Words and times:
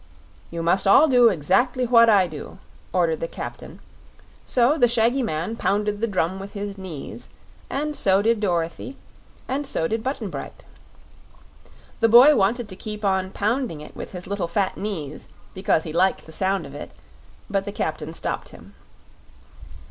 "You 0.49 0.63
must 0.63 0.87
all 0.87 1.07
do 1.07 1.29
exactly 1.29 1.85
what 1.85 2.09
I 2.09 2.25
do," 2.25 2.57
ordered 2.91 3.19
the 3.19 3.27
captain; 3.27 3.79
so 4.43 4.75
the 4.75 4.87
shaggy 4.87 5.21
man 5.21 5.55
pounded 5.55 6.01
the 6.01 6.07
drum 6.07 6.39
with 6.39 6.53
his 6.53 6.75
knees, 6.75 7.29
and 7.69 7.95
so 7.95 8.23
did 8.23 8.39
Dorothy 8.39 8.97
and 9.47 9.67
so 9.67 9.87
did 9.87 10.03
Button 10.03 10.31
Bright. 10.31 10.65
The 11.99 12.09
boy 12.09 12.35
wanted 12.35 12.67
to 12.69 12.75
keep 12.75 13.05
on 13.05 13.29
pounding 13.29 13.79
it 13.79 13.95
with 13.95 14.09
his 14.11 14.25
little 14.25 14.47
fat 14.47 14.75
knees, 14.75 15.27
because 15.53 15.83
he 15.83 15.93
liked 15.93 16.25
the 16.25 16.31
sound 16.31 16.65
of 16.65 16.73
it; 16.73 16.93
but 17.47 17.65
the 17.65 17.71
captain 17.71 18.11
stopped 18.11 18.49
him. 18.49 18.73